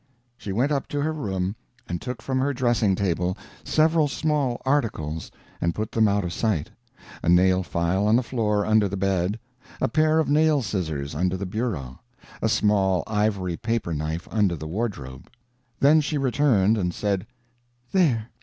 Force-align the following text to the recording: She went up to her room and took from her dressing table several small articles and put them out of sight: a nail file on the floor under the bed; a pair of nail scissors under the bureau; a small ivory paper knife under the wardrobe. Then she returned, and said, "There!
She 0.35 0.51
went 0.51 0.71
up 0.71 0.87
to 0.87 1.01
her 1.01 1.13
room 1.13 1.55
and 1.87 2.01
took 2.01 2.23
from 2.23 2.39
her 2.39 2.55
dressing 2.55 2.95
table 2.95 3.37
several 3.63 4.07
small 4.07 4.59
articles 4.65 5.29
and 5.61 5.75
put 5.75 5.91
them 5.91 6.07
out 6.07 6.23
of 6.23 6.33
sight: 6.33 6.71
a 7.21 7.29
nail 7.29 7.61
file 7.61 8.07
on 8.07 8.15
the 8.15 8.23
floor 8.23 8.65
under 8.65 8.87
the 8.89 8.97
bed; 8.97 9.39
a 9.79 9.87
pair 9.87 10.17
of 10.17 10.27
nail 10.27 10.63
scissors 10.63 11.13
under 11.13 11.37
the 11.37 11.45
bureau; 11.45 11.99
a 12.41 12.49
small 12.49 13.03
ivory 13.05 13.57
paper 13.57 13.93
knife 13.93 14.27
under 14.31 14.55
the 14.55 14.65
wardrobe. 14.65 15.29
Then 15.79 16.01
she 16.01 16.17
returned, 16.17 16.79
and 16.79 16.95
said, 16.95 17.27
"There! 17.91 18.31